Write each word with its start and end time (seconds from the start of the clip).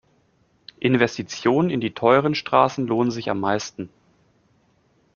Investitionen 0.79 1.69
in 1.69 1.79
die 1.79 1.93
teuren 1.93 2.33
Straßen 2.33 2.87
lohnen 2.87 3.11
sich 3.11 3.29
am 3.29 3.39
meisten. 3.39 3.89